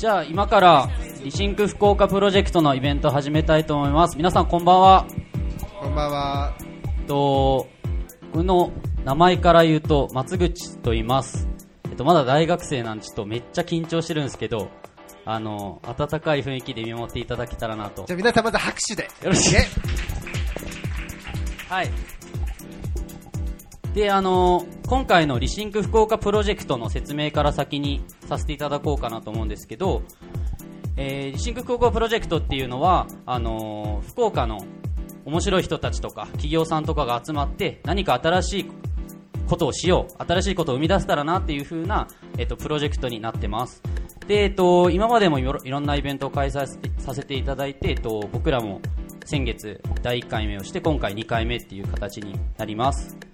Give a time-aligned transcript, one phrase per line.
[0.00, 0.88] じゃあ今から
[1.22, 5.06] リシンク福岡プロジェクトのイベントを始めたいと思います皆さんこんばんは
[5.78, 6.54] こんばんは。
[7.06, 7.68] と
[8.32, 8.72] 僕の
[9.04, 11.46] 名前から言うと松口と言います、
[11.84, 14.70] えっと、まだ大学生なんでちょっとめっちゃ緊張してるんですけど
[15.26, 19.02] あの温かい雰囲気で見守っていただけたらなとじゃあ皆さんまず拍手で。
[19.02, 19.66] よろしいね
[21.68, 21.90] はい。
[23.94, 30.02] で、あの今回のリシンク福岡プロジェクトの説明から先にさせていただこうかなと思うんですけど、
[30.96, 34.64] えーリシンク福岡プロジェクトっていうのは、あの福岡の
[35.24, 38.70] 面白い人たちとか企業さんとかが集まって何か新しい
[39.48, 42.06] ことをしよう新しいことを生み出せたらなっていう風な、
[42.38, 43.82] えっと、プロジェクトになってます。
[44.28, 48.80] で、えっと、今までもいろんなイベントを開催させてさせていただいて、えっと、僕らも
[49.24, 53.29] 先月第1回目をして今回2回目っていう形になります。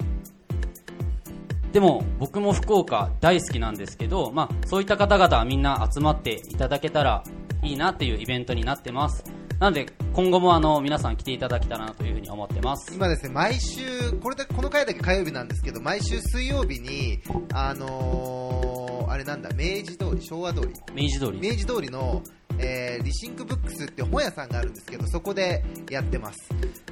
[1.76, 7.22] でも僕も福岡大好きなんですけど、まあ、そういった方々はみんな集まっていただけたら
[7.62, 9.22] いいなっていうイベントになってます。
[9.58, 12.94] なので今後もあの皆さん来ていただけたらなというふうに思ってます。
[12.94, 17.20] 今ですね、毎週、これだこの回だけ火曜日なんですけど、毎週水曜日に、
[17.52, 21.38] あのー、あれなんだ、明治通り、昭和通り、明治通り。
[21.38, 22.22] 明治通りの、
[22.58, 26.38] えーリシンクブックスって本屋さんがあるんですけど、そこでやってます。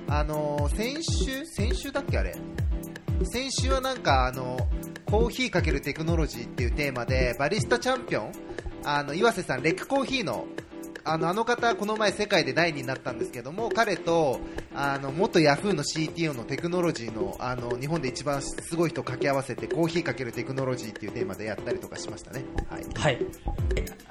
[0.08, 2.34] あのー先週、先週だっけあれ？
[3.22, 4.56] 先週はなんかあの
[5.06, 8.32] コーヒーかけるテクノロジーっていうテーマでバリスタチャンピオン
[8.84, 10.46] あの岩瀬さんレックコーヒーの
[11.06, 14.40] あのあの方この前世界で第2位になったんですけども彼と
[14.74, 23.18] あの元ヤフーの CTO のテクノロジーのあの日本で一番すごい人を掛け合わせてコーヒーかけるテクノロジーっていうテーマでやったりとかしましたねはいはい。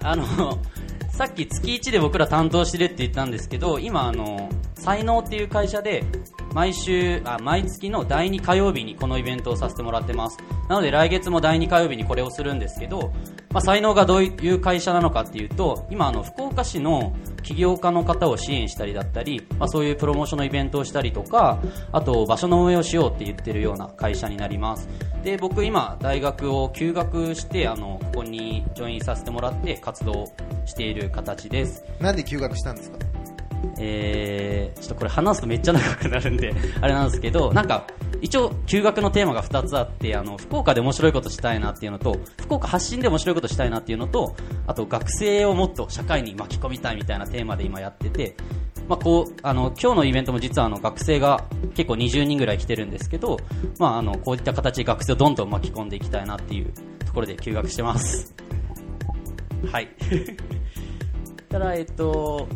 [0.04, 0.26] あの、
[1.10, 6.04] さっき月1で僕ら担当してるって言ったんですけど、今あの、才能っていう会社で、
[6.54, 10.38] 毎週、あ、毎月の第2火曜日にこのイベントをさせてもらってます。
[10.70, 13.12] なので来月も第2火曜日にこれをするんですけど、
[13.52, 21.60] まあ、才能がどういう会社なのかっていうと、今あの、福岡市の起業家の方を支援したりだったり、まあ、そういうプロモーションのイベントをしたりとか、
[21.92, 24.88] あと場所の運営をしようって言ってるような会社になります。
[25.24, 30.26] で、僕今大学を休学して、あの、ここにジョインさせてもらって活動
[30.66, 31.84] している形です。
[32.00, 32.98] なんで休学したんですか？
[33.80, 37.86] えー、ちょっとこれ話すとめっちゃ長くなるんで、 あれなんですけど、なんか、
[38.22, 44.36] 一応、休学のテーマが2つあって、あの、福岡で面白いことしたいなっていうのと、福岡発信で面白いことしたいなっていうのと、
[44.68, 48.36] あと、学生をもっと社会に巻き込みたいみたいなテーマで今やってて、
[48.88, 53.38] まあ、こう、あの、今日のイベントも実はあの、学生が結構20人ぐらい来てるんですけど、
[53.80, 56.72] まあ、あの、こういった形で学生をどんどん巻き込んでいきたいなっていう
[57.06, 58.34] ところで休学してます。
[59.72, 59.90] はい。
[61.50, 62.48] ただ、えっと、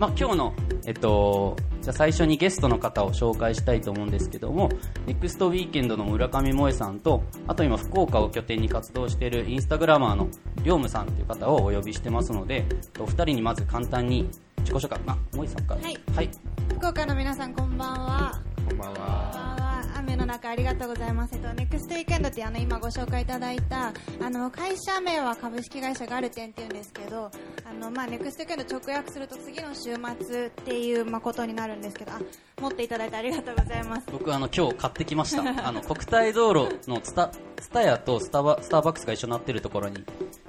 [0.00, 0.54] まあ、今日の、
[0.86, 4.70] えっと、じゃあ最初にゲストの方を紹介したいと思うんですけども、
[5.06, 10.28] ネクストウィーケンドの村上萌さんと、あと今福岡を拠点に活動しているインスタグラマーの
[10.62, 12.64] りょうむさんという方をお呼びしてますので、
[12.98, 14.26] お二人にまず簡単に
[14.60, 15.82] 自己紹介、あ、萌さんから。
[15.82, 16.30] はいはい。
[16.76, 18.40] 福岡の皆さんこんばんは。
[18.70, 19.69] こんばんはこんばんは。
[20.10, 21.34] 雨の中ありがとうございます。
[21.34, 27.30] えっと、ネクストウィークエンドってあの今ご紹介いただいた、あの、会社名は株式会社ガルテンっていうんですけど、
[27.64, 29.94] あの、まあ、ネクストウィークエンド直訳すると次の週
[30.26, 32.20] 末っていう、まあ、ことになるんですけど、あ、
[32.60, 34.06] 持っていただいてありがとうございます。
[34.10, 35.42] 僕あの今日買ってきました。
[35.66, 40.04] あの国体道路のスタスタヤとスタバスターバックスが一緒になってるところに、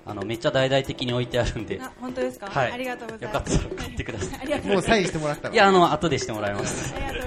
[0.06, 2.48] あのめっちゃ大々的に置いてあるんで、あ、本当ですか？
[2.48, 2.72] はい。
[2.72, 3.58] ありがとうございよかます。
[3.58, 4.40] ったら買ってください。
[4.42, 6.94] ありがとうございますもうサインしてもらったのいや、あの、後でしてもらいます。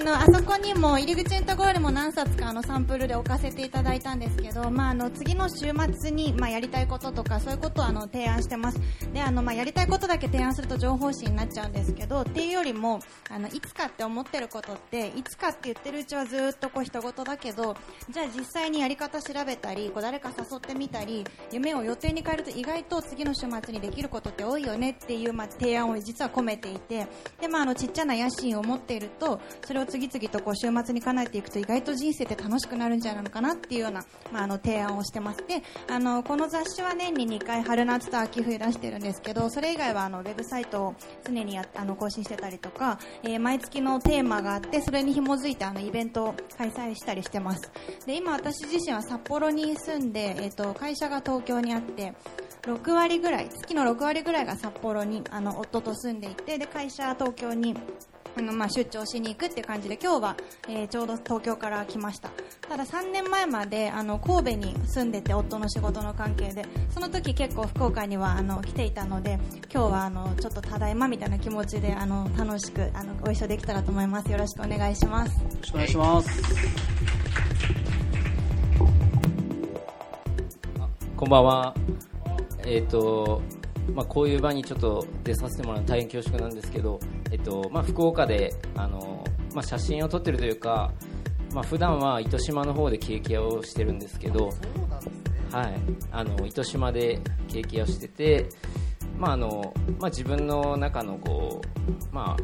[0.00, 0.08] あ。
[0.08, 8.80] の、あそこにも入り口のところにも何冊かあのサンプルで置かせていただいたんですけど、まああの次の週末にまあやりたいこととかそういうことをあの提案してます。
[9.12, 13.00] で、あのまあやりたいことだけ提案すると情報誌になっちゃうんですけど、っていうよりも
[13.30, 17.76] あのいつかって思ってることっていつかって言ってるうちはずっとこう人事だけど、
[18.10, 27.06] じゃあ実際にやり方調べたり、こう誰か誘ってみたり、夢を予定に変えると意外と次の週末にできることって多いよねっていうまあ提案を実は込めていて、
[27.40, 35.38] でまああのちっちゃな野心を持っていると、それを次々とこう週末に叶えていくと意外と人生って楽しくなるんじゃないのかなっていうような、まあ、あの提案をしてます。
[35.46, 40.94] であのこの雑誌は年に2回春夏と秋冬出してるんですけどそれ以外はあのウェブサイトを
[41.24, 47.70] 常にやあの更新してたりとか、えー毎月のテーマがあってそれに紐づいてあのイベントを開催したりしてます。
[48.04, 52.14] で今私自身は札幌に住んで、えー、と会社が東京にあって
[52.62, 57.74] 6割ぐらい月の6割ぐらいが札幌にあの夫と住んでいてで会社は東京に
[58.38, 60.36] あのまあ出張しに行くっていう感じで今日は、
[60.68, 62.30] えーちょうど東京から来ました
[62.68, 69.40] ただ3年前まであの神戸に住んでて夫の仕事の関係でその時結構福岡にはあの来ていたので
[69.72, 76.88] 今日はあのちょっとただいまみたいな気持ちであの楽しくあのご一緒できたらと思いますよろしくお願いしますよろしくお願いします。
[81.16, 81.74] こんばんは。
[82.64, 83.42] えっ、と、
[83.92, 87.00] まあ、こういう場にちょっと出させてもらうの大変恐縮なんですけど、
[87.30, 90.92] えっとまあ、福岡であの、まあ、写真を撮ってるというか、
[91.52, 94.52] まあ普段は糸島の方でケーキ屋をしてるんですけど、ね
[95.50, 95.74] はい、
[96.12, 98.48] あの糸島でケーキ屋をしてて、
[99.18, 102.42] まああのまあ、自分の中のこう、まあ、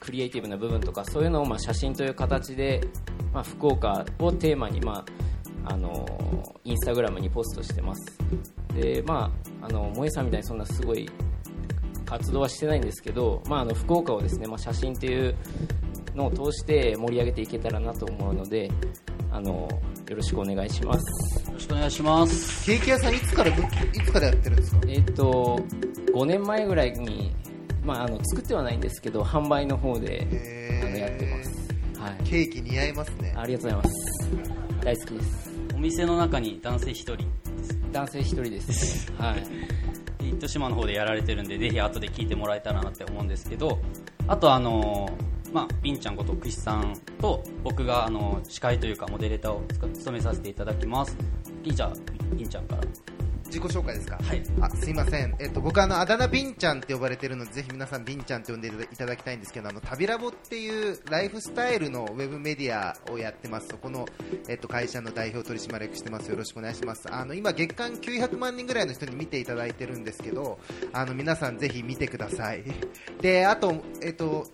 [0.00, 2.80] クリエイティブな部分とかそういうのをまあ写真という形で、
[3.32, 5.04] まあ、福岡をテーマに、ま
[5.64, 6.06] あ、あの
[6.64, 8.18] インスタグラムにポストしてます。
[8.74, 9.30] で、ま
[9.62, 11.08] あ、あの萌えさんみたいにそんなすごい
[12.04, 15.34] 活動はしてないんですけど、まあ、あの福岡をですね、まあ、写真っていう
[16.14, 18.70] のを通して盛り上げていけたらなと思うので
[19.30, 19.68] あの
[20.08, 21.46] よろしくお願いします。
[21.46, 22.66] よろしくお願いします。
[22.66, 23.54] ケーキ屋さんいつからい
[24.04, 24.80] つからやってるんですか？
[24.88, 25.58] えっと
[26.14, 27.34] 5年前ぐらいに、
[27.82, 30.26] まあ、あの作ってはないんですけど販売の方で
[30.82, 33.34] あのやってます、はい、ケーキ似合いますね。
[33.36, 34.84] ありがとうございます。
[34.84, 35.50] 大好きです。
[35.74, 37.26] お店の中に男性一人、
[37.90, 39.10] 男性一人です。
[39.12, 39.42] はい
[40.42, 43.78] 糸島の方でやられてるんで、ぜひ後で聞いてもらえたらなって思うんですけど、
[44.26, 49.62] あとあのーまあ、ビンちゃんことくしさんと、僕があの司会というかモデレーターを
[49.92, 51.16] 務めさせていただきます。
[51.62, 51.92] じゃあ、
[52.34, 52.82] ビンちゃんから。
[53.52, 54.16] 自己紹介ですか？
[54.16, 54.42] はい。
[54.62, 63.68] あすいません、えっと、僕はあのあだ名ビンちゃんって呼ばれてるのでぜひ皆さんビンちゃんって呼んでいただきたいんですけどあの旅ラボっていうライフスタイルのウェブメディアをやってます。
[63.68, 64.06] そこの、
[64.48, 66.30] えっと、会社の代表取締役してます。
[66.30, 67.12] よろしくお願いします。
[67.12, 70.58] あの今月間900万人ぐらいの人に見ていただいてるんですけど
[70.94, 72.64] あの皆さんぜひ見てください。
[73.20, 74.46] であとえっと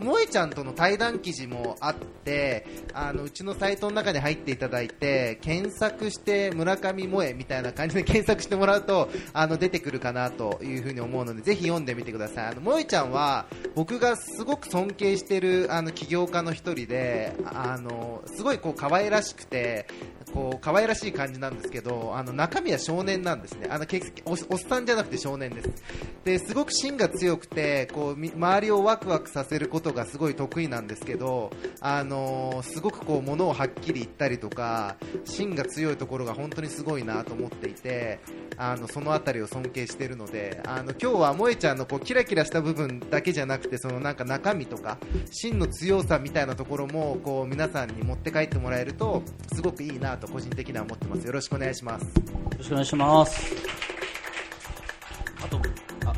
[0.00, 12.46] 萌えちゃんとの対談記事もあってあのうちのサイトの中に入っていただいて検索して村上萌えみたいな感じで 検索してもらうとあの出てくるかなというふに思うのでぜひ読んでみてください。
[12.46, 19.86] あの萌えちゃんは僕がすごく尊敬しているあの起業家の一人であのすごいこう可愛らしくて
[20.34, 23.68] こう可愛らしい感じなんですけどあの中身は少年なんですね。
[23.70, 23.86] あの
[24.24, 25.70] おおっさんじゃなくて少年です。
[26.24, 31.50] ですごく芯が強くてこう周りをワクワクさせることがすごい得意なんですけど
[31.80, 38.20] あのすごくこう物をはっきり言ったりとか芯が強いところが本当にすごいなと思っていて
[38.56, 44.98] あのそのあたりを尊敬しているのであの今日は萌ちゃんのこうキラキラした部分だけじゃなくてそのなんか中身とか
[45.30, 49.22] 芯の強さみたいなところもこう皆さんに持って帰ってもらえると
[49.52, 52.10] すごくいいなと個人的には思ってますよろしくお願いしますよ
[52.58, 53.54] ろしくお願いします。
[55.44, 55.60] あと、
[56.06, 56.14] あ、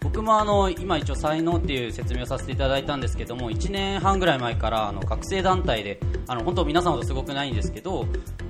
[0.00, 8.06] 僕もあの、今一応才能っていう説明をさせていただいたんですけども、1年半ぐらい前からあの学生団体で、あの、本当皆さんほどすごくないんですけど、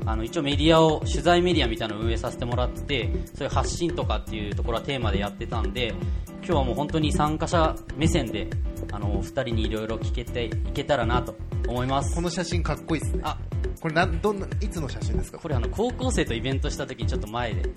[0.06, 5.94] あの、一応メディアを、取材メディアみたいなのを運営させてもらってて、そういう発信とかっていうところはテーマでやってたんで、
[6.38, 8.48] 今日はもう本当に参加者目線で、
[8.92, 11.34] あの、お二人にいろいろ聞けていけたらなと
[11.68, 12.20] 思いますこ。
[12.20, 13.38] の写真かっこいいですねあ、
[13.84, 15.36] これなんどんないつの写真ですか？
[15.36, 17.68] これあの高校生とイベントした時にちょっと前で。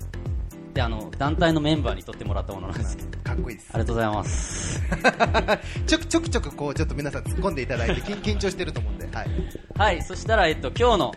[0.72, 3.18] であの団体のメンバーに撮ってもらったものなんですけど。
[3.18, 3.68] かっこいいです。
[3.72, 4.82] ありがとうございます。
[5.86, 9.28] ちょくちょくちょくこうちょっと皆さん突っ込んでいただいて緊緊張してると思うんで、はい、
[9.76, 11.14] はいそしたら、えっと、今日の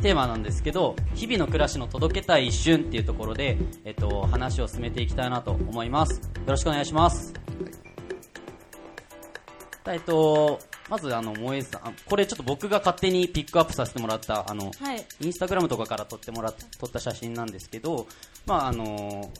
[0.00, 6.20] テーマなんですけど日々の暮らしの届けたい一瞬っていうところで、えっと、話を進めていきたいなと思います。
[6.20, 7.34] よろしくお願いします。
[9.88, 10.60] えっと
[10.90, 18.08] まずあの萌えさんあこれちょっと僕が勝手にピックアップさせてもらったあのはいインスタグラムとかから撮ってもらっ撮った写真なんですけど、
[18.44, 19.30] まああの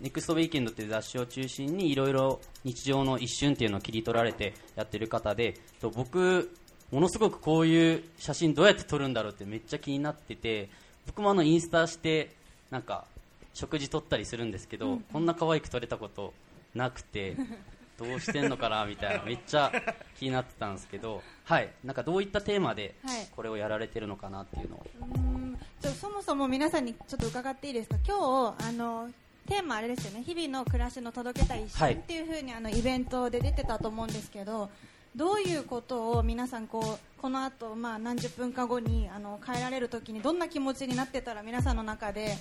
[0.00, 6.50] ネクストウィーケンドっていう雑誌を中心にいろいろ日常の一瞬っていうのを切り取られてやってる方で、と僕
[6.90, 10.70] ものすごくこういう写真どうやって撮るんだろうってめっちゃ気になってて、
[11.06, 12.30] 僕もあのインスタして
[12.70, 13.04] なんか
[13.52, 16.32] 食事撮ったりするんですけど、こんな可愛く撮れたこと
[16.74, 17.36] なくて。
[18.00, 19.70] どうしてんのかなみたいなめっちゃ
[20.18, 23.28] 気になってたんですけど、はい、なんかどういったテーマではい。
[23.36, 24.86] これをやられてるのかなっていうのを。
[25.00, 27.96] うーんちょそもそも皆さんにちょっと伺っていいですか？
[28.06, 28.16] 今
[28.56, 29.10] 日あの
[29.46, 30.22] テーマあれですよね。
[30.22, 31.92] 日々の暮らしの届けたい一はい。
[31.94, 34.70] 瞬っていう風にあのイベントで出てたと思うんですけど
[35.16, 42.36] どういうことを皆さんこうこの後まあ何十分か後にあの変えられる時にどんな気持ちになってたら皆さんの中で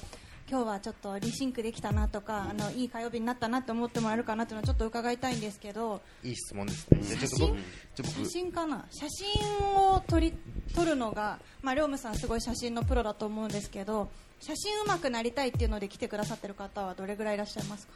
[0.50, 7.00] 今日はちょっとリシンクできたなとかあのいい火曜日になったなって思ってもらえるかなっていうのをちょっと伺いたいんですけどいい質問ですね。
[7.04, 8.86] じゃあちょっと僕じゃあ写僕真かな？
[8.90, 10.34] 写真を撮り
[10.74, 17.94] 撮るのが、まあ、リョームさんすごい写真のプロだと思うんですけど写真上手くなりたいっていうので来てくださってる方はどれぐらいいらっしゃいますか？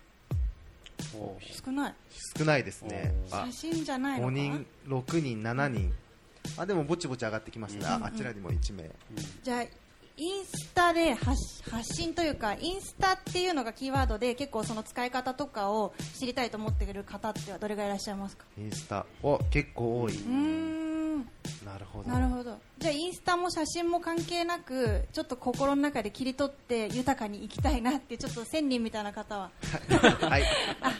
[1.66, 1.94] 少ない。
[2.38, 3.16] 少ないですね。
[3.32, 5.92] あ写真じゃないの5か人6人7人。
[6.58, 7.98] あでもぼちぼち上がってきました。
[7.98, 8.84] ね、ああちらにも1名。
[9.42, 9.66] じゃあ
[10.16, 18.46] インスタで発発信というかインスタっていうのがキーワードで結構その使い方とかを知りたいと思っている方ってはどれぐらいいらっしゃいますか？
[18.58, 20.16] インスタお結構多い。
[20.16, 20.93] うん
[21.66, 22.10] なるほど。
[22.10, 22.58] なるほど。
[22.78, 29.52] じゃあインスタも写真も関係なくちょっと心の中で切り取って豊かに生きたいなってちょっと仙人みたいな方は。
[30.22, 30.44] はい。
[30.82, 30.92] あ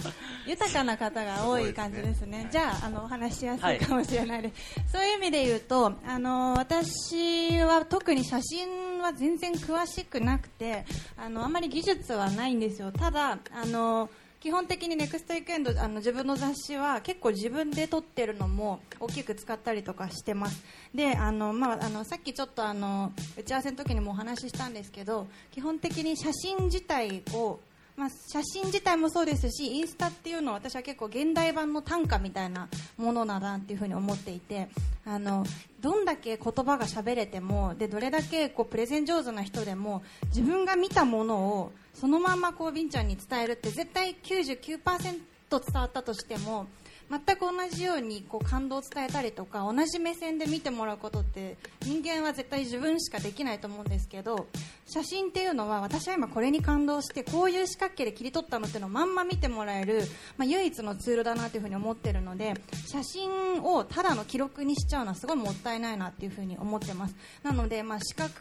[0.46, 2.48] 豊かな方が多い感じですね。
[2.52, 10.86] じゃああのお話ししやすいかもしれないです、そういう意味で言うとあの私は特に写真は全然詳しくなくて
[11.18, 12.92] あのあんまり技術はないんですよ。
[12.92, 14.10] ただあの
[14.44, 20.62] 基本的にネクストウィークエンドあの自分の雑誌は結構自分で撮ってるのも大きく使ったりとかしてます。
[20.94, 27.62] であの、まあ、あのさっきちょっとあの打ち合わせの時にもお話ししたんですけど基本的に写真自体を
[27.96, 34.68] まあ、写真自体もそうですしインスタっていうのは私は結構現代版の短歌みたいなものだなっていうふうに思っていて
[35.06, 35.46] あの
[35.80, 45.20] どんだけ言葉が喋れてもでどれだけこうプレゼン上手な人でも自分が見たものをそのままこうビンちゃんに伝えるって絶対99%
[45.60, 46.68] 伝わったとしても
[47.10, 54.48] 全く同じようにこう感動を伝えたりとか同じ目線で見てもらうことって人間は絶対自分しかできないと思うんですけど
[54.86, 60.02] 写真っていうのは私は今これに感動してこういう四角形で切り取ったのっていうのをまんま見てもらえる、
[60.38, 62.54] まあ、唯一のツールだなというふうに思ってるので
[62.88, 67.16] 写真をただの記録にしちゃうのはすごいもったいないなっていうふうに思ってます。
[67.44, 68.32] なので、まあ、四角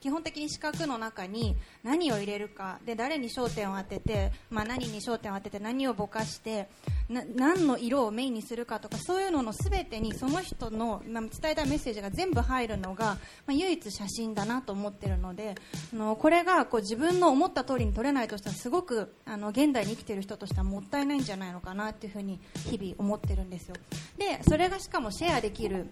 [0.00, 6.68] 基本的に四角の中に何を入れるかで誰に焦点を当てて、まあ、何に焦点を当てて何をぼかして
[7.08, 13.16] な何の色をメインにするかとかそういうのの全てにその人の、伝えたいメッセージが全部入るのが、
[13.46, 15.54] まあ、唯一写真だなと思ってるので
[15.92, 23.76] あのこれがこう自分の思った通りに撮れないとしたらすごくあの現代に生きている人としてはもったいないんじゃないのかなっていうふうに日々思ってるんですよ。
[24.18, 25.88] でそれがしかもシェアできる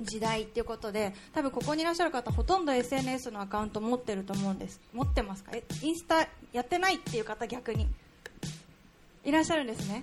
[0.00, 4.80] 時代っていうことで多分ここにいらっしゃる方ほとんど SNS のアカウント持ってると思うんです。
[4.92, 5.52] 持ってますか？
[5.54, 7.88] えインスタやってないっていう方逆に。
[9.24, 10.02] いらっしゃるんですね。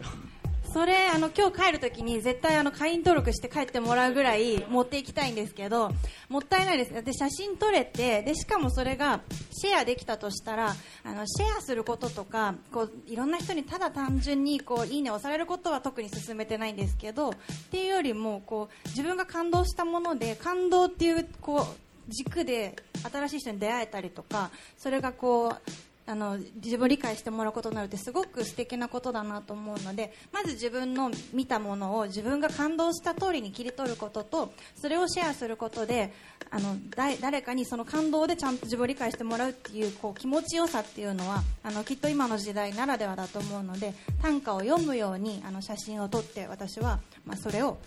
[0.71, 5.91] それあの今日帰るときに絶対あの会員登録して帰ってもらうぐらい持っていきたいんですけど
[6.29, 7.03] もったいないです。
[7.03, 9.21] で写真撮れてでしかもそれが
[9.51, 17.33] シェアできたとしたらあのシェアすることとかこういろんな人にただ単純にこういいねをされることは特に進めてないんですけどっ
[17.71, 22.75] ていうよりもこう自分が感動したもので感動っていうこう軸で
[23.11, 36.11] 新しい人に出会えたりとかそれがこうあの自分を理解してもらうことになるってすごく素敵なことだなと思うのでまず自分の見たものを自分が感動した通りに切り取ることとそれをシェアすることで
[36.49, 47.77] あのだ誰かにその感動でちゃんと自分を理解してもらうっていうこう気持ちよさっていうのはあのきっと今の時代ならではだと思うので短歌を読むようにあの写真を撮って私は、まあ、それを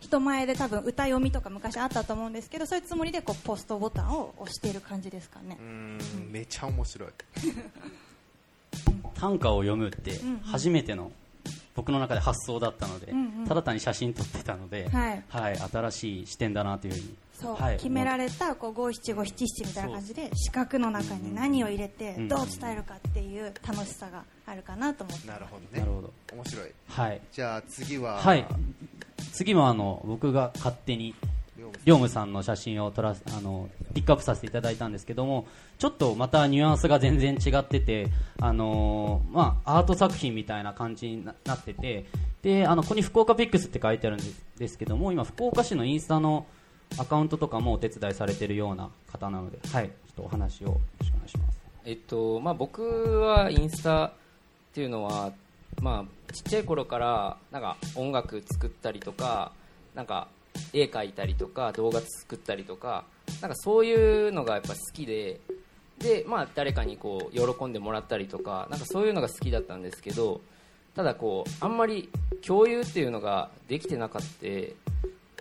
[0.00, 5.62] 人前で多分歌読みとか昔あったと思うんですけどそういうつもりでこうポストボタンを押している感じですかねう。
[5.62, 5.98] ーん
[6.30, 7.08] めちゃ面白い
[9.14, 11.10] 短歌を読むってうんうん初めての
[11.74, 13.46] 僕の中で発想だったので、うんうん。
[13.46, 15.58] ただ単に写真撮ってたので、はい。
[15.58, 22.28] 新しい視点だなというふうにそう、はい決められたこう五七五七七みたいな感じで四角の中に何を入れてうん。
[22.28, 25.80] どう伝えるかっていう楽しさがあるかなと思って、なるほどね。
[25.80, 26.12] なるほど。
[26.34, 26.70] 面白い。
[26.88, 28.46] はい、じゃあ次ははい、
[29.32, 31.14] 次もあの僕が勝手に
[31.84, 35.46] りょうむさんの写真を撮らあのピックアップさせていただいたんですけども
[35.78, 38.08] ちょっとまたニュアンスが全然違ってて、
[38.40, 42.06] あのーまあ、アート作品みたいな感じになってて
[42.42, 44.20] であのここに福岡ピックスって書いてあるん
[44.56, 46.46] ですけども今福岡市のインスタの
[46.96, 51.58] アカウントとかもお手伝いされてるような方なので、はい、ちょっとお話をよろしくお願いします。
[51.84, 54.12] えっとまあ、僕はインスタっ
[54.74, 55.32] ていうのは、
[55.80, 59.52] まあ、ちっちゃい頃からなんか音楽作ったりとか
[59.94, 60.28] なんか
[60.72, 63.04] 絵描いたりとか動画作ったりとか
[63.40, 65.40] なんかそういうのがやっぱ好きで
[65.98, 70.40] で、まあ、誰かにこう喜んでもらったりとかなんかそういうのが好きだったんですけど
[70.94, 72.08] ただこうあんまり
[72.46, 74.46] 共有っていうのができてなかった、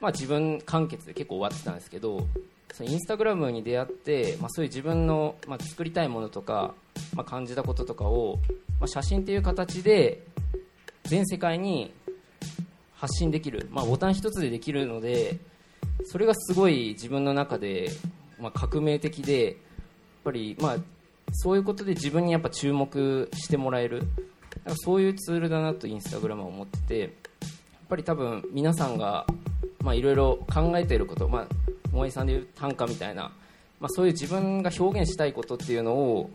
[0.01, 2.27] まあ、自分完結で結構終わってたんですけど
[2.73, 6.73] そのインスタグラムに出会って、まあ、そういう自分の、まあ、作りたいものとか、
[7.15, 8.39] まあ、感じたこととかを、
[8.79, 10.23] まあ、写真っていう形で
[11.05, 11.93] 全世界に
[12.97, 15.37] 発信できる、まあ、ボタン一つでできるので
[16.05, 17.89] それがすごい自分の中で、
[18.39, 19.55] まあ、革命的でやっ
[20.23, 20.77] ぱり、まあ、
[21.31, 23.99] そういうことで自分にやっぱ注目してもらえる
[24.65, 27.09] なんかそういうツールだなとインスタグラムは思っててやっ
[27.89, 29.25] ぱり多分皆さんが
[29.93, 31.47] いろいろ考えていること、まあ、
[31.91, 33.31] 萌えさんでいう短歌みたいな、
[33.79, 36.29] まあ、そういう自分が表現したいことっていうのを、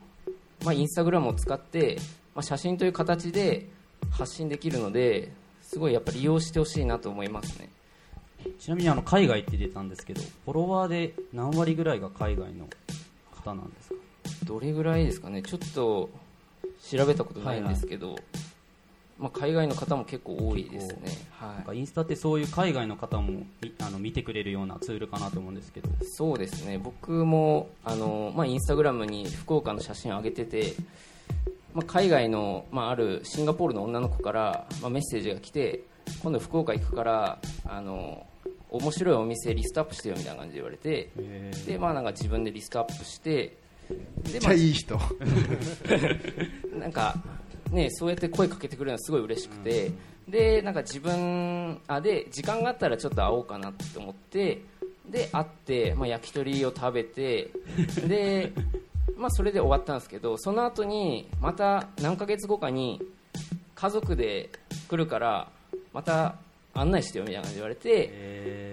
[0.64, 1.98] まあ、インスタグラムを使って、
[2.34, 3.68] まあ、写真という形で
[4.10, 5.32] 発信できるので
[5.72, 7.70] すごいやっぱ利用してほしいなと思いますね。
[8.58, 12.68] ちなみにあの海外って出たんですけどフォロワーで何割ぐらいが海外の
[13.30, 13.94] 方なんですか？
[14.44, 15.42] どれぐらいですかね？
[15.42, 16.10] ちょっと
[16.90, 18.16] 調べたことないんですけど、
[19.18, 20.96] まあ、海外の方も結構多いですね、
[21.40, 25.88] なんかインスタってそういう海外の方もみあの見てくれるようなツールかなと思うんですけど。
[26.02, 26.76] そうですね。
[26.76, 30.74] 僕もあの、まあ、インスタグラムに福岡の写真を上げてて、
[31.74, 35.84] まあ、海外の、まあ、あるシンガポールの女の子から、まあ、メッセージが来て
[36.22, 38.26] 今度福岡行くからあの
[38.70, 41.10] 面白いお店リストアップしてよみたいな感じで言われて
[41.66, 43.56] で、まあ、なんか自分でリストアップして
[44.22, 44.98] で、めっちゃいい人。
[46.78, 47.16] なんか、
[47.70, 49.90] ね、そうやって声かけてくれるのはすごい嬉しくて、
[50.28, 54.62] でなんか自分あで時間があったらちょっと会おうかなって思って
[55.08, 57.50] で会って、まあ、焼き鳥を食べて
[58.06, 58.52] で、
[59.16, 63.00] まあ、それで終わったんですけどその後にまた何ヶ月後かに
[63.74, 64.50] 家族で
[64.88, 65.48] 来るから
[65.92, 66.36] また
[66.74, 68.06] 案内してよみたいな感じで言われて、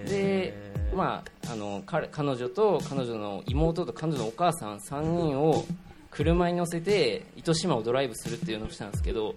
[0.06, 5.66] でまあ、あの彼彼女と彼女の妹と彼女のお母さん3人を
[6.12, 9.36] 車に乗せて糸島をドライブするっていうのをしたんですけど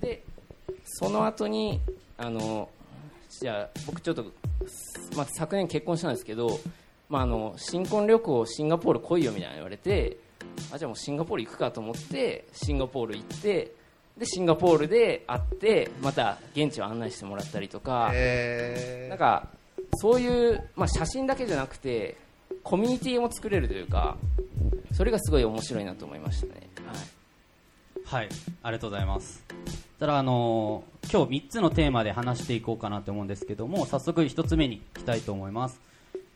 [0.00, 0.22] で
[0.84, 1.80] その後に
[2.16, 2.68] あの
[3.40, 4.24] じゃあ僕ちょっと、
[5.16, 6.60] まあ、昨年結婚したんですけど、
[7.08, 10.18] まあ、あの新婚旅行シンガポール来いよみたいな言われて
[10.74, 13.72] あじゃあもうシンガポール行くかと思ってシンガポール行って
[14.18, 19.48] でシンガポールで会ってまた現地を案内してもらったりとか、えなんか
[19.96, 22.16] そういう、まあ、写真だけじゃなくて
[22.62, 24.16] コミュニティも作れるというか
[24.92, 26.68] それがすごい面白いなと思いましたね、
[28.04, 28.22] はい。
[28.22, 28.28] はい
[28.62, 29.44] ありがとうございます。
[29.98, 35.78] ただあのー今日3つのテーマで話していこうかなと思うんですけども早速1つ目にいきたいと思います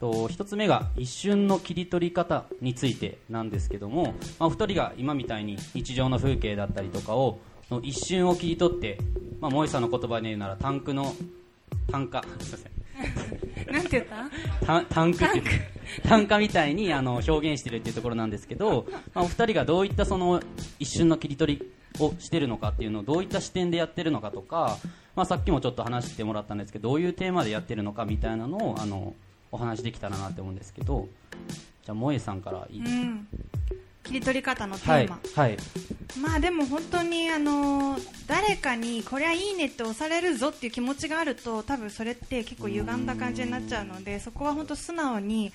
[0.01, 7.39] と1つ目が一瞬の切り取り方についてなんですけども、まあ、お二人が今みたいに日常の風景だったりとかを
[7.71, 8.99] の一瞬を切り取って、
[9.41, 11.13] まあ、萌さんの言葉で言うならタンクの
[11.91, 12.73] 単価すいません。
[13.73, 14.67] なんて言った？
[14.67, 15.43] タンタンクって
[16.05, 20.43] 単価みたいにあの表現してるっていうところなんですけど、まあ、お二人がどういったその
[20.79, 24.79] 一瞬の切り取りをしてるのかっていうのをどういった視点でやってるのかとか、
[25.15, 29.15] まあ、さっきもちょっと話してもらったんですけどどういうテーマでやってるのかみたいなのをあの
[29.51, 31.09] お話できたらなって思うんですけど
[31.85, 33.29] じゃあ萌えさんからいいですか、うん。
[34.09, 35.57] 切り取り方のテはいーマ、はい
[36.23, 37.97] まあでも本当にあの
[38.27, 45.53] 誰かにこれはいいねって押されるぞっていう気持ちがあると多分それって結構歪んだ感じになっちゃうのでそこは本当素直に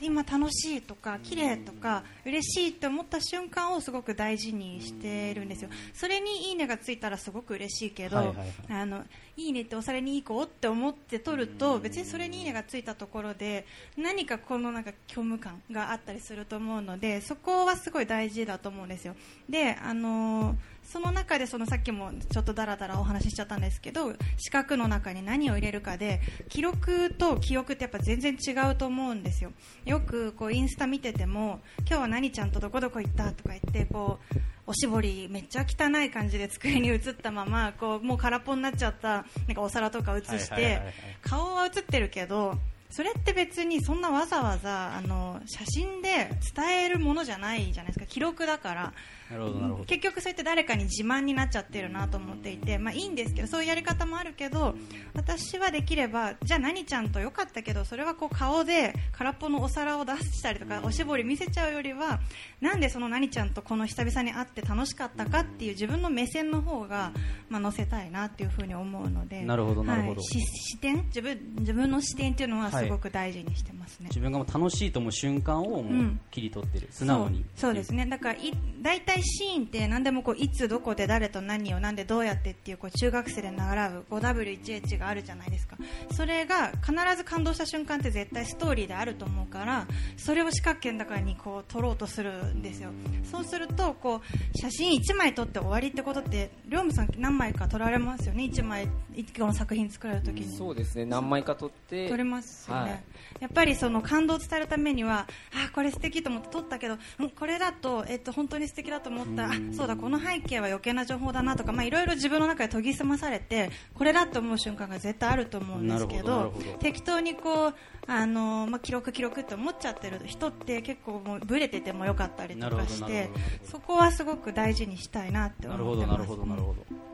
[0.00, 5.70] 今楽しいとか綺麗とか嬉しいって思った瞬間をすごく大事にしてるんですよ。
[5.94, 8.46] それにいいねがついたらすごく嬉しいけど、はいはいはい。
[8.68, 9.04] あの
[9.36, 13.64] いいねって押されにいい子って思って撮ると別にそれにいいねがついたところで
[13.96, 19.14] 何かこのなんか虚無感があったりすると思うのでそこはすごい大事だと思うんですよ。
[19.48, 20.56] であのー
[20.90, 29.52] その中でそのさっきもちょっとだらだらお話ししちゃったんですけど四角の中に何を入れるかで記録と記憶ってやっぱ全然違うと思うんですよ。
[29.84, 39.08] よくこうインスタ見てても今日は何ちゃんとどこどこ行ったとか言ってこうおしぼりめっちゃ汚い感じで机に映ったままこうもう空っぽになっちゃった
[39.46, 40.82] なんかお皿とか映して、
[41.22, 42.58] 顔は映ってるけど
[42.90, 48.06] それって別にそんなわざわざあの写真で伝えるものじゃないじゃないですか。
[48.06, 48.92] 記録だから。
[49.30, 49.84] なるほどなるほど。
[49.84, 54.74] 結局そうやって誰かに自慢になっちゃってるなと思っていて、まあ、いいんですけどそういうやり方もあるけど
[55.14, 62.20] 私はできればじゃあ何ちゃんとよかったけどそれはこう顔で空っぽのお皿を出したりとかおしぼり見せちゃうよりは
[62.60, 67.12] なんでその何ちゃんとこの久々に会って楽しかったかっていう自分の目線の方が、
[67.48, 70.20] まあ、載せたいなっていうふうに思うのでなるほどなるほど。
[70.20, 71.04] はいし視点？
[71.06, 74.06] 自分自分の視点っていうのはすごく大事にしてますね。
[74.08, 77.44] 自分がもう楽しいと思う瞬間をもう切り取ってる、素直に。
[77.56, 78.06] そうそうですね。
[78.06, 85.76] だからい大体シーンって何でもこういつどこで誰と何をなんでどうやってっていうこう中学生で習う 5W1H があるじゃないですか。
[86.12, 92.90] それが必ず感動した瞬間って絶対ストーリーであると思うからそれを四角形の中にこう撮ろうとするんですよ。
[93.30, 100.56] そうするとこう写真1枚撮って終わりってことってりょうむさん何枚か撮られますよね？1枚1個の作品作られるときに。
[100.56, 101.04] そうですね。
[101.04, 102.08] 何枚か撮って。
[102.08, 103.02] 撮れますよね、はい。
[103.40, 106.98] やっぱりその感動を伝えるためにはあこれ素敵と思って撮ったけどん
[107.30, 109.50] これだと、えっと、本当に素敵だと思った。
[109.50, 117.74] あそうだこの背景は余計な情報だなとかまあいろいろ自分の中で研ぎ澄まされてこれだと思う瞬間が絶対あると思うんですけど適当にこう
[118.06, 123.30] あの、まあ、記録記録って思っちゃってる人って結構もうブレててもよかったりとかして
[123.70, 126.26] そこはすごく大事にしたいなってなる思ってます。
[126.26, 127.10] ほどなるほどなるほど。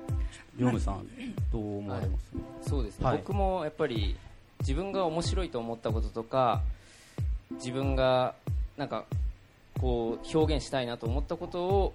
[0.56, 1.06] りょうむさん
[1.52, 2.32] どう思われます、
[2.70, 3.18] そうですね、はい。
[3.18, 4.16] 僕もやっぱり
[4.60, 6.62] 自分が面白いと思ったこととか
[7.52, 8.34] 自分が
[8.76, 9.04] なんか
[9.80, 11.94] こう表現したいなと思ったことを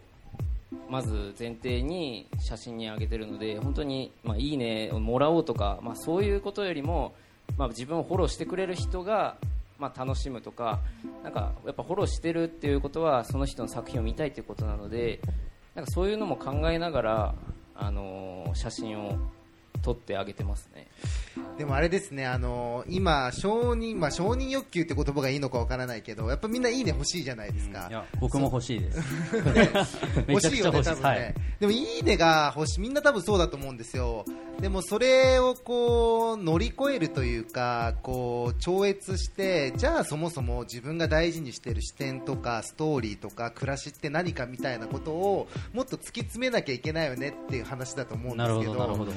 [0.90, 7.14] まず前提に写真に上げてるので本当に、まあ、いいねをもらおうとか、まあ、そういうことよりも、
[7.58, 9.36] まあ、自分をフォローしてくれる人が、
[9.80, 10.80] まあ、楽しむとか
[11.24, 15.20] なんかやっぱフォローしてるっていうことはその人の作品を見たいということなので
[15.76, 17.36] なんかそういうのも考えながら
[17.76, 19.18] あのー写真を
[19.82, 20.88] 撮ってあげてますね。
[21.58, 27.88] でもあれですね、あの今、承認、まあ、承認欲求って言葉がいいのかわからないけど、やっぱみんないいね欲しいじゃないですか。
[27.90, 29.00] いや僕も欲しいです。
[30.28, 30.60] め欲しい。
[30.60, 31.36] よね、多分ね、はい。
[31.60, 34.26] でもいいねが欲しい、みんな多分そうだと思うんですよ。
[34.60, 49.12] でもそれをこう乗り越えるというか、こう超越して、じゃあそもそも自分が大事にしている視点とかストーリーとか暮らしって何かみたいなことをもっと突き詰めなきゃいけないよねっていう話だと思うんでなるほすけど、どなるほど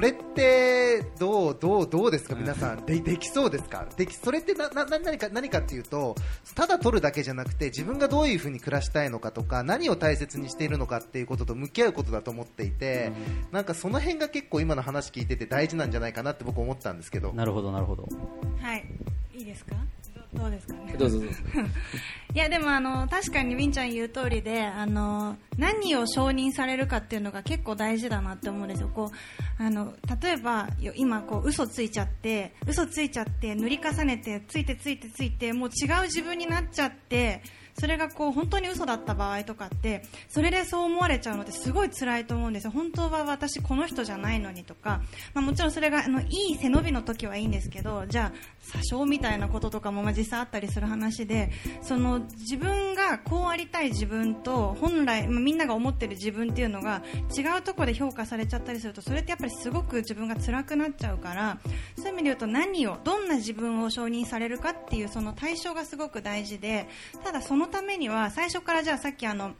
[0.00, 2.34] それってどうどうどうですか？
[2.34, 2.86] 皆さん。
[2.86, 3.86] でできそうですか？
[3.98, 6.14] できそれってななな何か何かっていうと
[6.54, 13.12] ただ撮るだけじゃなくて自分がどういうふうに暮らしたいのかとか何を大切にしているのかっていうことと向き合うことだと思っていて、
[13.52, 17.34] なんかその辺が結構今の話聞いてて大事なんじゃないかなって僕思ったんですけど。
[17.34, 18.08] なるほどなるほど。
[18.62, 18.86] はい。
[19.34, 19.76] いいですか？
[20.34, 20.94] どどうですかね。
[20.98, 21.34] どうぞどうぞ。
[22.32, 28.90] いやでもあの確かにみんちゃん言う通りであの何を承認されるかっていうのが結構大事だなって思うんですよ。
[28.94, 37.42] こうあの例えばよ今こう嘘ついちゃって嘘ついちゃって塗り重ねてついてついてついてもう違う自分になっちゃって
[37.80, 42.72] それがこう本当に嘘だった場合とかってそれでそう思われちゃうのってすごい辛いと思うんですよ。
[42.72, 45.00] 本当は私この人じゃないのにとか、
[45.32, 57.02] まあ、もちろんそれがあのいい背伸びの時はいいんですけどじゃあ詐称みたいなこととかも実際あったりする話でその自分がこうありたい自分と本来、まあ、みんなが思ってる自分っていうのが
[57.36, 61.58] 違うところで評価されちゃったりするとそれってやっぱりすごく自分が辛くなっちゃうから
[61.96, 66.88] そういう意味で言うと何をどんな自分を承認されるかっていうその対象がすごく大事で
[67.24, 69.52] ただそのためには最初からじゃあさっきあの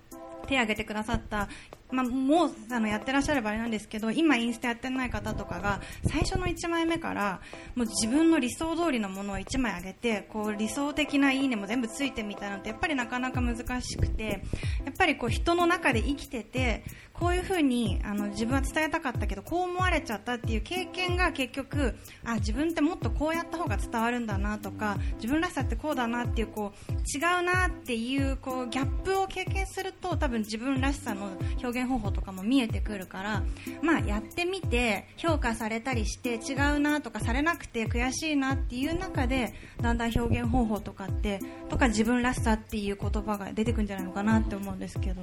[0.47, 1.49] 手を挙げてくださった、
[1.93, 7.41] まあ、もうあのやってらっしゃればあれなんですけど今インスタやってない方とかが最初の1枚目から
[7.75, 14.43] もう自分の理想通りのものを1枚上げてこう理想的ないいねも全部ついてみたいなのってやっぱりなかなか難しくて
[14.85, 16.85] やっぱりこう人の中で生きてて
[17.21, 31.31] こういうふうにあの自分は伝えたかったけどこう思われちゃったっていう経験が結局あ自分ってもっとこうやった方が伝わるんだなとか自分らしさってこうだなっていうこう違うなっていうこうギャップを経験すると多分自分らしさの
[31.63, 33.43] 表現方法とかも見えてくるから、
[33.83, 45.23] まあ、やってみて評価されたりして違うなとかされなくて悔しいなっていう中でだんだん表現方法とかってとか自分らしさっていう言葉が出てくるんじゃないのかなって思うんですけど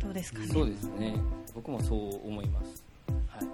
[0.00, 0.46] どうですかね？
[0.48, 1.16] そうですね。
[1.54, 2.84] 僕もそう思います。
[3.28, 3.44] はい。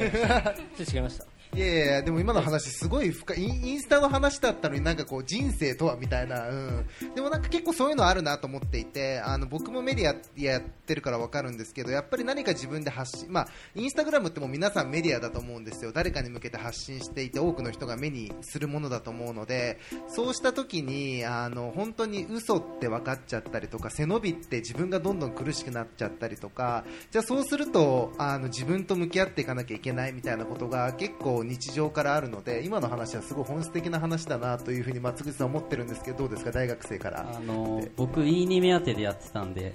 [0.00, 0.52] 違いました。
[0.96, 15.92] 違いましたいやいやでも今の話すごい深いインスタの話だったのになんかこう人生とはみたいな、うん、でもなんか結構そういうのあるなと思っていてあの僕もメディアやってるからわかるんですけどやっぱり何か自分で発信まあインスタグラムっても皆さんメディアだと思うんですよ。
[15.92, 37.26] 誰かに向けて発信していて多くの人が目にするものだと思うのでそうした時にあの本当に嘘って分かっちゃったりとか背伸びって自分がどんどん苦しくなっちゃったりとかじゃあそうするとあの自分と向き合っていかなきゃいけないみたいなことが結構日常からあるので今の話はすごい本質的な話だなというふうに松口さん思ってるんですけどどうですか大学生から。
[37.36, 39.74] あの僕いいね目当てでやってたんで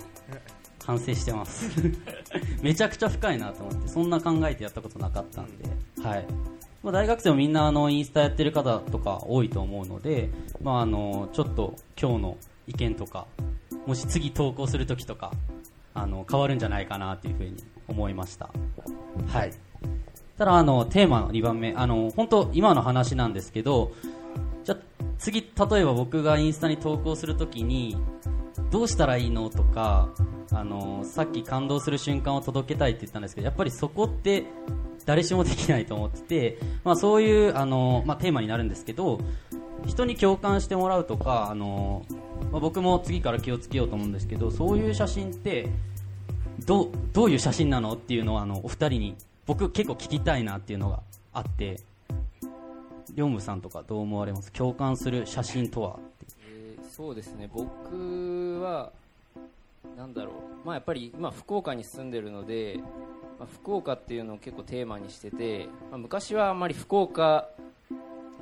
[0.85, 1.69] 反省してます。
[2.61, 5.65] めちゃくちゃ深いなと思ってそんな考えてやったことなかったんで、
[6.01, 6.25] はい。
[6.83, 10.29] まあ、大学生もみんなあのインスタやってる方とか多いと思うので、
[10.61, 13.27] まあ、あのちょっと今日の意見とか
[13.85, 15.31] もし次投稿するときとか
[15.93, 18.49] あの変わるんじゃないかなというふうに思いました。
[19.27, 19.51] はい
[20.37, 23.91] ただあのテーマの2番目あの本当今の話なんですけど
[24.63, 24.77] じゃ
[25.17, 27.97] 次例えば僕がインスタに投稿するときに
[28.69, 30.09] どうしたらいいのとか
[30.51, 34.45] あのさっき感動する瞬間を届けたいって言ったんですけどやっぱりそこって
[35.05, 39.19] 誰しもできないと思ってて、まあ、そういうあの、まあ、テーマになるんですけど
[39.85, 42.05] 人に共感してもらうとかあの、
[42.51, 45.69] まあ、僕も次から気をつけようと思うんですけどそういう写真って
[46.65, 49.15] どうどういう写真なのっていうのはあのお二人に
[49.47, 50.99] 僕結構聞きたいなっていうのが
[51.33, 51.79] あって
[53.15, 54.51] りょうむさんとかどう思われます？
[54.51, 55.97] 共感する写真とは
[56.51, 57.49] えーそうですね。
[57.51, 58.91] 僕は
[59.97, 60.33] なんだろう。
[60.65, 62.79] まあやっぱり今福岡に住んでるので、
[63.39, 67.49] まあ、福岡っていうのを結構テーマにしてて、まあ、昔はあんまり福岡っ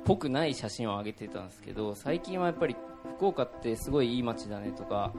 [0.04, 2.76] ぽくない写真を上げてたんですけど最近はやっぱり
[3.16, 5.12] 福岡ってすごいいい街だねとか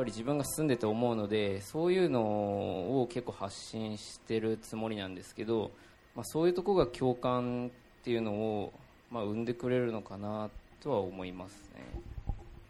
[0.00, 5.70] ぱり自分が住んでて思うのでそういうのを結構発信してるつもりなんですけど、
[6.16, 7.70] まあ、そういうところが共感っ
[8.02, 8.72] ていうのを、
[9.10, 10.48] まあ、生んでくれるのかな
[10.82, 12.00] とは思いますね。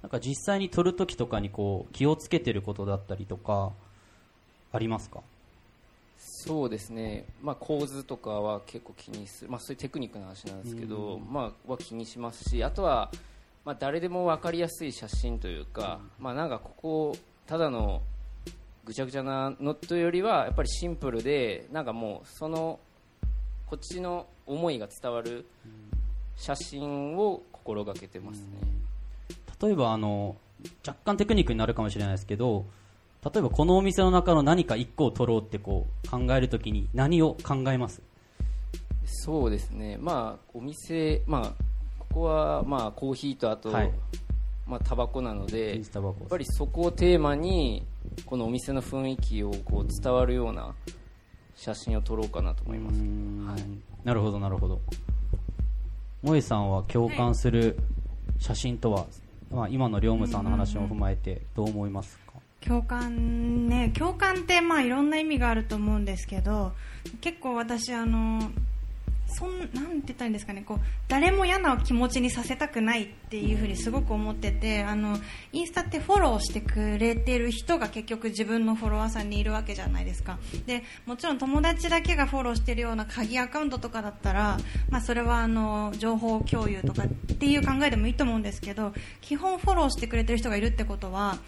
[0.03, 3.71] なんか実際に撮るときとかにこう気をつけてることだったりとか
[4.73, 5.21] ありますか？
[6.19, 13.13] そうですね、まあ、構図とかは結構気にする、まあ、そういうテクニックの話なんですけど、まあ、は気にしますしあとは、
[13.65, 18.03] まあ、誰でも分かりやすい写真というか、まあ、なんかここただの
[18.85, 22.81] ぐちゃぐちゃなのというよりはやっぱりシンプルでなんかもうその
[23.67, 25.47] こっちの思いが伝わる
[26.37, 28.47] 写真を心がけてますね、
[29.63, 30.37] 例えばあの
[30.87, 32.65] 若干テクニックになるかもしれないですけど
[33.23, 38.01] 例えばこのお店の中の何か1個を取ろうってこう考えるときに何を考えます？
[39.05, 39.99] そうですね。
[40.01, 41.70] まあお店まあ
[42.11, 43.93] ここはまあコーヒーとあと、はい。
[44.67, 47.85] まあタバコなのでやっぱりそこをテーマに
[48.25, 50.75] このお店の雰囲気をこう伝わるような
[51.57, 53.01] 写真を撮ろうかなと思います。
[53.01, 53.81] はい。
[54.05, 54.81] なるほどなるほど。
[56.23, 57.79] 萌えさんは共感する
[58.39, 59.07] 写真とは、
[59.51, 66.73] まあ、今の龍務さんの話を踏まえてどう思いますか、共感ね共感ってまあいろんな意味があると思うんですけど
[67.21, 68.51] 結構私あの
[69.31, 75.17] そんなんて言ったらいいんですかねこう誰も嫌な気持ちにさせたくないっていうふうにすごく思っててあの
[75.53, 80.39] インスタってフォローしてくれてる人が結局自分のフォロワーさんにいるわけじゃないですか。
[80.67, 84.59] でもちろん友達だけがフォローしてるような鍵アカウントとかだったら、
[84.91, 91.39] まあ、それはあの情報共有とかっていう考えでもいいと思うんですけど基本フォローしてくれてる人がいるってことは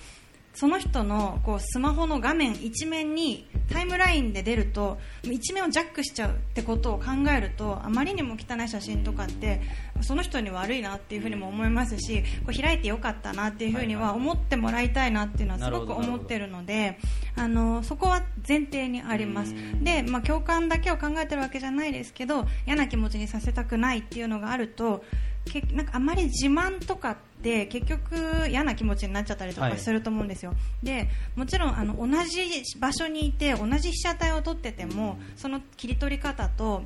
[0.54, 9.62] その人のこうスマホの画面一面にタイムラインで出ると一面をジャックしちゃうってことを考えるとあまりにも汚い写真とかって
[10.02, 16.98] その人に悪いなっていうふうにも思いますしこう開いてよかったなっていうふうには思ってもらいたいなっていうのはすごく思ってるので
[17.34, 19.54] あのそこは前提にあります。
[19.82, 25.02] で、まあ、共感だけを考えてるわけじゃないですけど嫌な気持ちにさせたくないっていうのがあると
[25.44, 29.72] けなんかあまり自慢とかって結局嫌な気持ちになっちゃったりとはい。
[29.72, 32.40] かすると思うんですよ、でもちろんあの同じ
[32.78, 36.83] 場所にいて同じ被写体を撮っててもその切り取り方と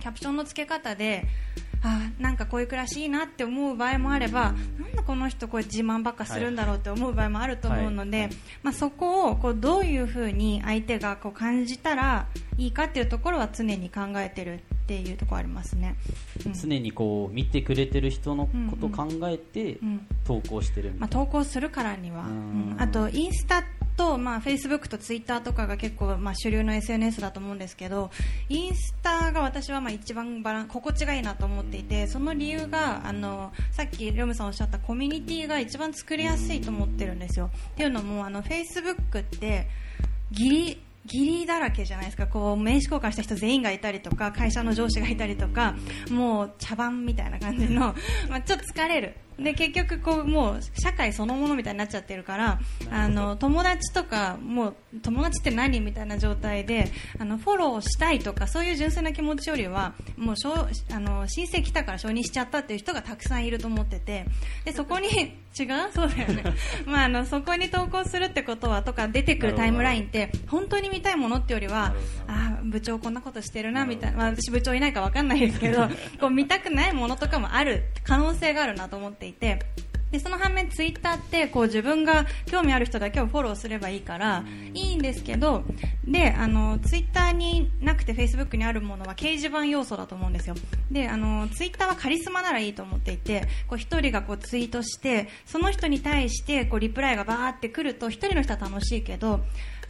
[0.00, 1.26] キャプションの付け方で
[1.84, 8.30] あーなんかこういう暮らしいいなって思う場合もあればなんでこの人これ自慢ばっかするんだろうって思う場合もあると思うので、
[8.62, 15.96] まあ、そこをこうどういうふうに相手がこう感じたらいいかっていうところは常に考えてるっていうところありますね。
[16.46, 16.52] うん。
[16.54, 22.28] 常にこう見てくれてる人のことを考えてうん投稿してるみまあ、たいな、投稿するからには、うん。
[22.72, 22.76] うん。
[22.78, 23.62] あとインスタ
[23.96, 28.10] と、まあ、フェイスブックとツイッターとかが結構、まあ、主流の SNS だと思うんですけど
[28.48, 37.50] インスタが私はまあ一番バラン心地がいいなと思っていてその理由があのさっきリョムさんおっしゃったコミュニティが一番作りやすいと思ってるんですよ。
[37.72, 39.68] っていうのもあのフェイスブックって
[40.32, 45.74] ギリギリだらけじゃないですかこう名刺交換した人全員がいたりとか会社の上司がいたりとか
[46.10, 47.94] もう茶番みたいな感じの、
[48.30, 64.26] まあ、ちょっと疲れるで結局こうもう社会そのものみたいになっちゃってるからあの友達とかもう友達って何みたいな状態であのフォローしたいとかそういう純粋な気持ちよりはもうしょうあの申請来たから承認しちゃったっていう人がたくさんいると思ってて
[64.64, 65.08] でそこに
[65.56, 65.92] 違う？
[65.94, 66.42] そうだよね、
[66.84, 71.94] まあ、あのそこに投稿するってことはとか出てくるタイムラインって本当に見たいものってよりは
[72.26, 75.88] あー部長こんなことしてるなみたいな、まあ、私部長いないかわかんないですけど
[76.20, 79.58] こう見たくないものとかもある可能性があるなと思っていて。
[80.14, 85.64] でその反面ツイッターってこう自分が興味ある人だけをフォローすればいいからいいんですけど
[86.06, 90.54] であのツイッターになくてフェイスブックにあるものは掲示板要素だと思うんですよ
[90.88, 99.40] であのツイッターはカリスマならいいと思っていてこう一人がこうツイートしてその人に対してこうリプライがバーってくると一人の人は楽しいけど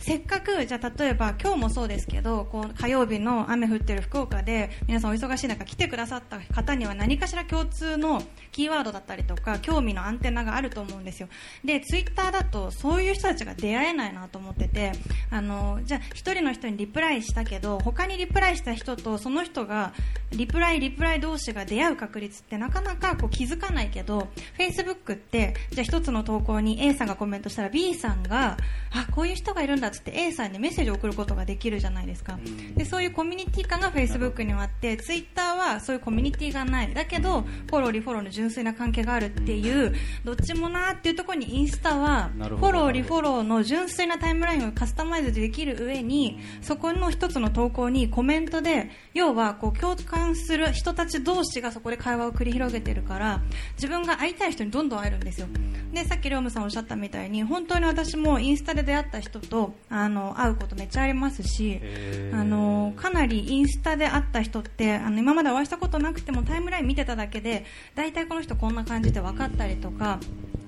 [0.07, 11.29] せっかくじゃ例えば今日もそうですけどこう火曜日の雨降ってる福岡で皆さんお忙しい中来てくださった方には何かしら共通のキーワードだったりとか興味のアンテナがあると思うんですよ。
[11.65, 14.93] でツイッターだとそういう人たちが出会えないなと思ってて
[15.31, 19.95] あのじゃあ一人の人にリプライしたけど他にリプライした人とその人が
[20.33, 28.59] リプライリプライ同士が出会う確率ってなかなかこう気づかないけど Facebook ってじゃあ一つの投稿に A さんがコメントしたら B さんが
[28.91, 32.39] あこういう人がいるんだって A さんにメッセージを送ることができるじゃないですか。
[32.77, 53.43] でそういうコミュニティ感が Facebook にはあって Twitter はそういうコミュニティがないだけどフォローリフォローの純粋な関係があるっていうどっちもなーっていうところにインスタはフォローリフォローの純粋なタイムラインをカスタマイズできる上にそこの一つの投稿にコメントで要はこう共感する人たち同士がそこで会話を繰り広げてるから
[53.77, 55.47] 自分が会いたい人にどんどん会えるんですよ。
[55.93, 61.81] でさっき龍馬さんおっしゃったみたいに本当に私もインスタで出会った人とあの会うことめっちゃありますし
[62.33, 70.19] あのかなりインスタで会った人ってあの今までお会いしたことなくてもタイムライン見てただけで大体この人こんな感じで分かったりとか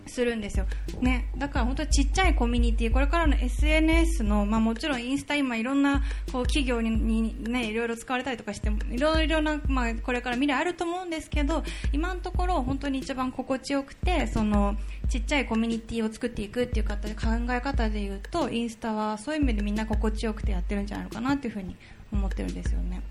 [0.07, 0.66] するんですよ、
[1.01, 14.77] ね、だから本当にちっちゃいコミュニティこれからの SNS の、まあ、もちろんインスタ今いろんなこう企業にに、ね、いろいろ使われたりとかしていろいろな、まあ、これから未来あると思うんですけど今のところ本当に一番心地よくてその
[15.09, 21.77] ちっちゃいコミュニティを作っていくっていう方で考え方でいうとインスタはそういう意味でみんな心地よくてやってるんじゃないのかなっていうふうに
[22.12, 23.03] 思ってるんですよね。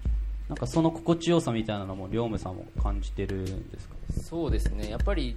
[0.48, 3.96] なんかその心地よさみたいなのも、りょうむさんも感じてるんですか？
[4.22, 4.92] そうですね。
[4.92, 5.36] やっぱり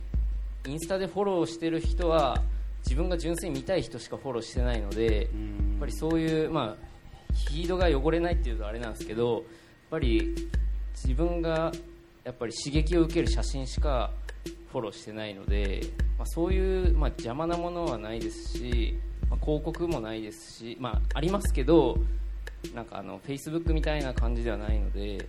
[0.66, 2.42] インスタでフォローしてる人は
[2.84, 5.26] 自分が純粋に見たい人しかフォローしてないのでやっ
[5.80, 9.42] ぱりそういう、まあ、フィードが汚れないっていうとあれなんですけどやっ
[9.90, 10.34] ぱり
[10.94, 11.72] 自分が
[12.24, 14.10] やっぱり刺激を受ける写真しか
[14.70, 15.82] フォローしてないので、
[16.18, 18.98] まあ、そういう、まあ、邪魔なものはないですし、
[19.30, 21.98] まあ、広告もないですし、まあ、ありますけど
[22.74, 25.26] なんかあの Facebook みたいな感じではないのでやっ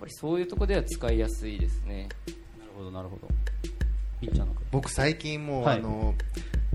[0.00, 2.08] ぱりそういうところでは使いやすいですね。
[2.58, 3.28] なるほど、なるほど。
[4.22, 5.78] ちゃん僕最近もう、はい。
[5.78, 6.14] あの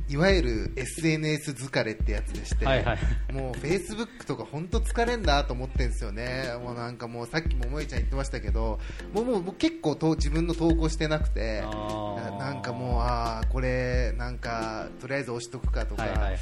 [0.09, 3.33] いわゆる SNS 疲れってやつでして、はいはい。
[3.33, 8.77] もう Facebook とか本当疲れんなと思ってるんですよね、もうなんかもうさっきも萌えちゃん言ってましたけど、
[9.13, 16.41] もうもう僕結構と自分の投稿してなくて、ななんかもう、ああ、これ、なんかとりあえず押しとくかとか、はいはいはいはい。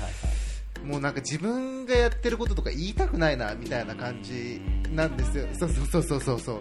[0.84, 4.60] もうなんか自分がやってることとか言いたくないなみたいな感じ
[4.96, 6.60] なんですよ、そうそうそうそうそうそう。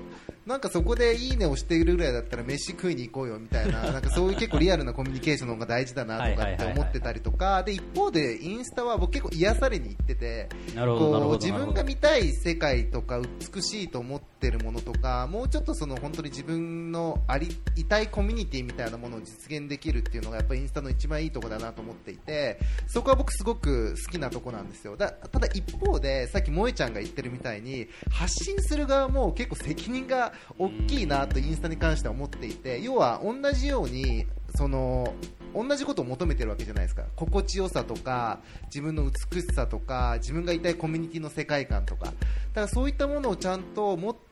[0.49, 10.49] なんかそこでいいねをしているぐらいだったら飯食いに行こうよみたいな、 なんかそういう結構リアルなコミュニケーションの方が大事だなとかって思ってたりとか、で一方でインスタは僕結構癒されに行ってて。
[10.75, 13.21] こう自分が見たい世界とか
[13.55, 35.15] 美しいと思ってるものとかもうちょっとその本当に自分のありいたいコミュニティみたいなものを実現できるっていうのがやっぱりインスタの一番いいところだなと思っていてそこは僕すごく好きなとこなんですよだただ一方でさっき萌えちゃんが言ってるみたいに発信する側も結構責任が大きいなとインスタに関しては思っていて要は同じようにその
[35.55, 37.05] 同じことを求めてるわけじゃないですか。
[37.17, 42.07] 心地よさとか自分の美しさとか自分がいたいコミュニティの世界観とか。
[42.07, 42.17] だか
[42.63, 44.28] らそういったものをちゃんと持って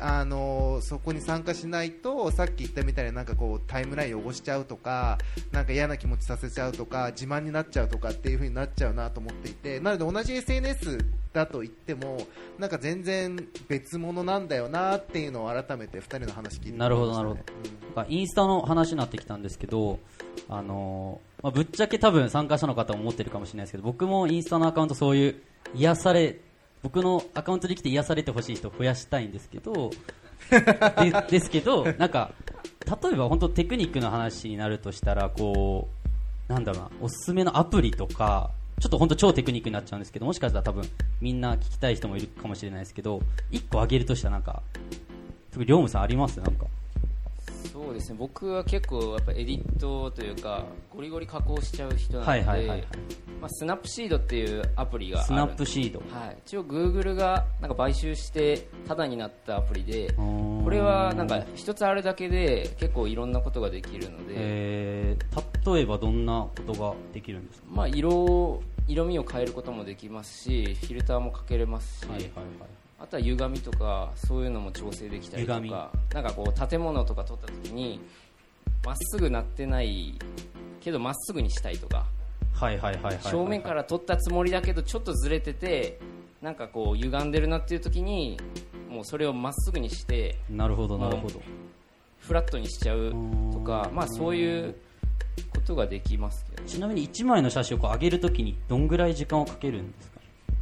[0.00, 5.18] あのそこに参加しないとさっき言ったみたいになんかこうタイムライン汚しちゃうとか
[5.50, 10.98] なんか嫌な気持ちさせちゃうとか自慢になっちゃうとかっていう風になっちゃうなと思っていてなので同じ SNS
[11.32, 12.18] だと言っても
[12.58, 17.40] なんか全然別物なんだよなっていうのを改めて2人の話聞いてなるほど、なるほど
[18.04, 18.12] うん。
[18.12, 19.98] インスタの話になってきたんですけど、
[20.48, 25.42] あのーまあ、ぶっちゃけ多分参加者の方も思ってるかもしれないですけど、僕もインスタのアカウントそういう
[25.74, 26.38] 癒され、
[26.82, 29.90] 僕のアカウントで来て癒されてほしい人を増やしたいんですけど、
[30.50, 32.32] で ですけど、なんか、
[33.02, 35.88] 例えば本当テクニックの話になるとしたら、こ
[36.48, 40.84] う、なんだろうな、おすすめのアプリとか、ちょっと本当超テクニックになっちゃうんですけど、もしかしたら多分
[41.20, 43.20] みんな聞きたい人もいるかもしれないですけど、
[43.52, 44.62] 一個挙げるとしたらなんか、
[45.52, 46.40] 特にりょうむさんあります？
[46.40, 46.66] なんか。
[47.70, 48.16] そうですね。
[48.18, 52.84] 僕は結構やっぱエディットというかゴリゴリ加工しちゃう人なので、はいはいはいはい。
[53.40, 56.00] まあ、スナップシードっていうアプリがスナップシード。
[56.14, 67.66] はい、一応 Google がなんか買収してタダになったアプリでここれはなんか一つあるだけで結構いろんなことができるので、えー、例えばどんなことができるんですか？
[67.68, 72.32] まあ、色色味を変えることもできますしフィルターもかけれますし、はいはいはい
[73.02, 78.00] あとは歪みとかそういうのも調整できたりとかなんかこう建物とか撮った時に
[78.84, 80.14] まっすぐなってない
[80.80, 82.06] けどまっすぐにしたいとか
[82.54, 85.98] はいはいはいはいはい正面から撮ったつもりだけどちょっとずれてて
[86.40, 88.38] なんかこう歪んでるなっていう時に
[88.88, 91.40] もうそれをまっすぐにしてなるほどなるほど。
[92.20, 93.12] フラットにしちゃう
[93.52, 94.76] とかまあそういう
[95.52, 100.20] ことができますけどちなみに1枚の写真をこう上げるときにどんぐらい時間をかけるんですか？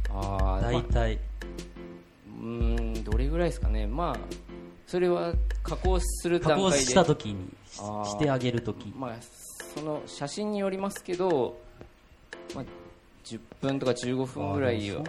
[0.09, 1.19] あーまあ大体
[2.41, 3.87] うーんどれぐらいですかね。
[3.87, 4.17] まあ
[4.87, 6.77] それは加工する加段階で。
[6.77, 9.15] 工したときにしてあげるときまあ
[9.75, 11.57] その写真によりますけど、
[12.53, 12.65] まあ、
[13.23, 15.01] 10分とか15分ぐらいは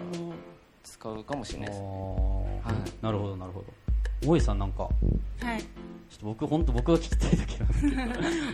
[0.84, 2.92] 使うかもしれないですあーはい。
[3.02, 3.66] なるほどなるほど。
[4.30, 4.84] 大井さんなんか。
[4.84, 4.90] は
[5.56, 5.64] い
[6.12, 7.96] ちょっと僕本当僕が聞きたいだけなんですけ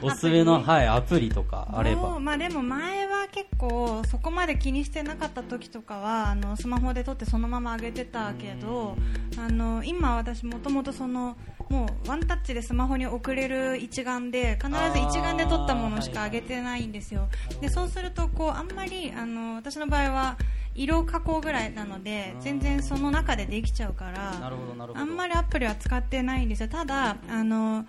[0.00, 0.06] ど。
[0.06, 2.20] おすすめのはいアプリとかあれもばう。
[2.20, 8.96] まあでも前は結構そこまで気にしてなかった時とかはあのスマホで撮ってそのまま上げてたけど
[9.36, 11.36] あの今私もともとその
[11.68, 17.28] もうワンタッチでスマホに送れる一眼で必ず一眼で撮ったものしか上げてないんですよ。
[17.60, 20.36] でそうするとこうあんまりあの私の場合は
[20.78, 24.52] 色加工ぐらいなので全然その中でできちゃうから
[24.94, 26.68] あんまりアプリは使ってないんですよ。
[26.68, 27.84] ただあの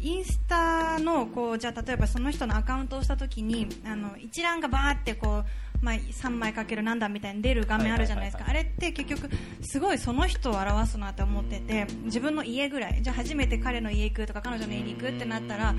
[0.00, 5.44] インスタのこうじゃあ例えばその人のアカウントをした時にあの一覧がバーってこう
[5.80, 9.30] まあ、3枚かける何段みたいに出る画面あるじゃないですか、あれって結局
[9.62, 13.00] すごいその人を表すなって思ってて自分の家ぐらい。
[13.00, 15.74] じゃあ初めて彼の家行くとか彼女の家に行くってなったらあ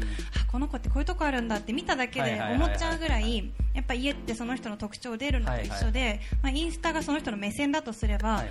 [0.50, 3.52] この子ってこういうとこあるんだって見ただけで思っちゃうぐらい
[3.90, 8.50] ぱ家ってその人の特徴出るのと一緒で、まあ、インスタがその人の目線だとすれば、はいはい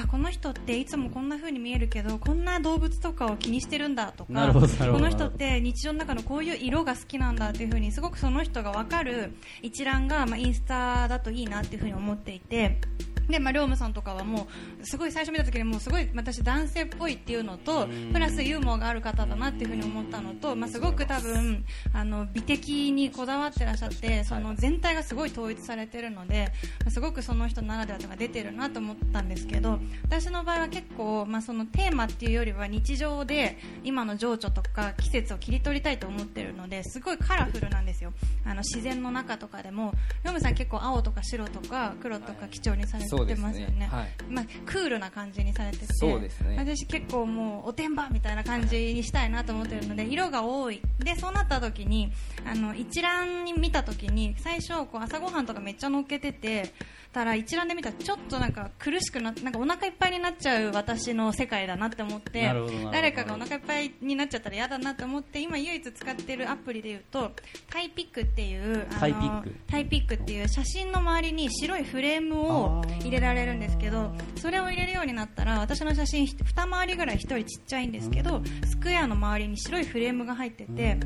[0.00, 4.60] あこの人っていつもこんな風に見えるけどこんな動物とかを気にしてるんだとかこ
[5.00, 12.80] の人って日常の中のこういう色が好きなんだっていう風にすごくその人が分かる一覧が、まあ、インスタだといいなっていう風に思っていて。
[13.28, 14.48] で、まあ、龍馬さんとかはも
[14.80, 26.48] う、すごい最初見た時にもうすごい私男性っぽいっていうのと、プラスユーモアがある方だなっていうふうに思ったのと、まあ、すごく多分、あの、美的にこだわってらっしゃって、その全体がすごい統一されてるので、
[26.80, 38.12] まあすごくその人ならではというのが出てるなと思ったんですけど、私の場合は結構、まあ、そのテーマっていうよりは日常で今の情緒とか季節を切り取りたいと思ってるので、すごいカラフルなんですよ。
[38.44, 39.92] あの、自然の中とかでも、
[40.24, 43.80] ヨムさん結構青とか白とか黒とか基調にされてそうですますよね。
[43.80, 44.08] ねはい。
[44.28, 46.56] まあ、クールな感じにされててそうですね。
[46.58, 50.82] 私結構もうおてんばみたいな感じにしたいなと思ってるので色が多い。
[50.98, 52.12] でそうなった時に
[52.46, 56.72] あの一覧に見た時に最初こう朝ごはんとかめっちゃ乗っけてて
[57.12, 62.52] たら一覧で見たらちょっとなんか苦しくななんかお腹いっぱいになっちゃう私の世界だなって思って
[62.92, 67.32] 誰かがお腹いっぱいになっちゃったら嫌だなと思って今唯一使ってるアプリで言うと
[67.70, 70.18] タイピックっていうあのタイピック。
[70.18, 80.98] っていう写真の周りに白いフレームを入れられるんですけどそれを入れるようになったら私の写真二回りぐらい一人ちっちゃいんですけどスクエアの周りに白いフレームが入ってて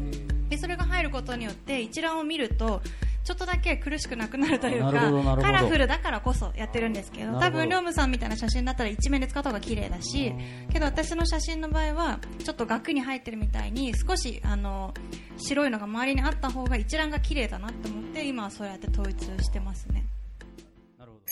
[0.49, 2.83] でそれが入ることによって一覧を見ると
[3.25, 4.91] ちょっとだけ苦しくなくなるというか
[5.41, 10.35] カラフルだからこそやってるんですけど多分リョムさんみたいな写真だったら一面で使った方が綺麗だし
[10.73, 14.93] けど私の写真の場合はちょっと額に入ってるみたいに少しあの
[15.37, 20.05] 白いのが周りにあった方が一覧が綺麗だなと思って今はそうやって統一してますね。